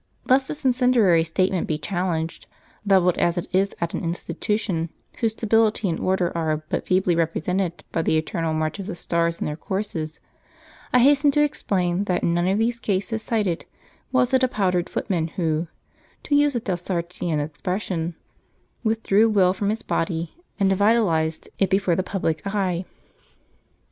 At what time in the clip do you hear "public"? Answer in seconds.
22.01-22.41